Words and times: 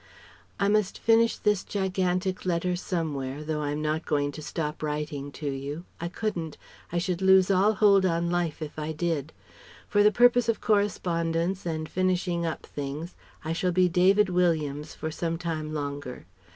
"I 0.59 0.67
must 0.67 0.97
finish 0.97 1.37
this 1.37 1.63
gigantic 1.63 2.43
letter 2.43 2.75
somewhere, 2.75 3.43
though 3.43 3.61
I'm 3.61 3.83
not 3.83 4.03
going 4.03 4.31
to 4.31 4.41
stop 4.41 4.81
writing 4.81 5.31
to 5.33 5.51
you. 5.51 5.85
I 5.99 6.07
couldn't 6.07 6.57
I 6.91 6.97
should 6.97 7.21
lose 7.21 7.51
all 7.51 7.73
hold 7.75 8.03
on 8.03 8.31
life 8.31 8.63
if 8.63 8.79
I 8.79 8.93
did. 8.93 9.31
For 9.87 10.01
the 10.01 10.11
purpose 10.11 10.49
of 10.49 10.59
correspondence 10.59 11.67
and 11.67 11.87
finishing 11.87 12.47
up 12.47 12.65
things, 12.65 13.13
I 13.45 13.53
shall 13.53 13.71
be 13.71 13.87
'David 13.87 14.29
Williams' 14.29 14.95
for 14.95 15.11
some 15.11 15.37
time 15.37 15.71
longer. 15.71 16.25